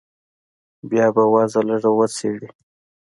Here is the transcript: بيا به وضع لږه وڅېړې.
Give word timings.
بيا 0.89 1.05
به 1.15 1.23
وضع 1.33 1.61
لږه 1.67 1.91
وڅېړې. 1.97 2.49